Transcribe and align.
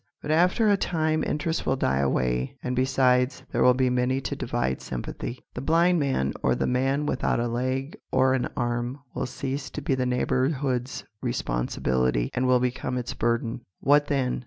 But 0.19 0.31
after 0.31 0.67
a 0.67 0.77
time 0.77 1.23
interest 1.23 1.67
will 1.67 1.75
die 1.75 1.99
away, 1.99 2.55
and 2.63 2.75
besides, 2.75 3.43
there 3.51 3.61
will 3.61 3.75
be 3.75 3.91
many 3.91 4.19
to 4.21 4.35
divide 4.35 4.81
sympathy. 4.81 5.45
The 5.53 5.61
blind 5.61 5.99
man, 5.99 6.33
or 6.41 6.55
the 6.55 6.65
man 6.65 7.05
without 7.05 7.39
a 7.39 7.47
leg 7.47 7.95
or 8.11 8.33
an 8.33 8.49
arm, 8.57 8.97
will 9.13 9.27
cease 9.27 9.69
to 9.69 9.79
be 9.79 9.93
the 9.93 10.07
neighbourhood's 10.07 11.03
responsibility 11.21 12.31
and 12.33 12.47
will 12.47 12.59
become 12.59 12.97
its 12.97 13.13
burden. 13.13 13.61
What 13.79 14.07
then? 14.07 14.39